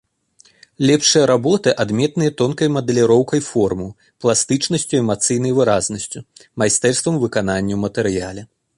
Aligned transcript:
Лепшыя 0.89 1.25
работы 1.31 1.73
адметныя 1.83 2.31
тонкай 2.39 2.69
мадэліроўкай 2.79 3.41
формаў, 3.51 3.93
пластычнасцю 4.25 4.93
і 4.97 5.01
эмацыйнай 5.03 5.51
выразнасцю, 5.61 6.19
майстэрствам 6.63 7.15
выканання 7.27 7.73
ў 7.79 7.85
матэрыяле. 7.89 8.41